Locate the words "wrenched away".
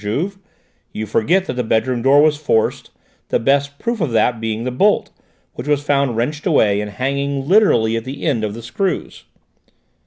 6.17-6.81